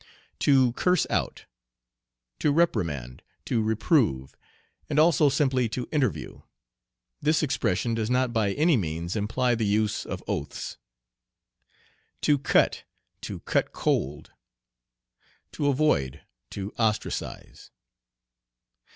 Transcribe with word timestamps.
"To 0.39 0.73
curse 0.73 1.05
out." 1.11 1.45
To 2.39 2.51
reprimand, 2.51 3.21
to 3.45 3.61
reprove, 3.61 4.35
and 4.89 4.97
also 4.97 5.29
simply 5.29 5.69
to 5.69 5.87
interview. 5.91 6.41
This 7.21 7.43
expression 7.43 7.93
does 7.93 8.09
not 8.09 8.33
by 8.33 8.53
any 8.53 8.77
means 8.77 9.15
imply 9.15 9.53
the 9.53 9.63
use 9.67 10.03
of 10.03 10.23
oaths. 10.27 10.77
"To 12.21 12.39
cut," 12.39 12.83
"To 13.21 13.41
cut 13.41 13.73
cold." 13.73 14.31
To 15.51 15.67
avoid, 15.67 16.21
to 16.49 16.73
ostracize. 16.79 17.69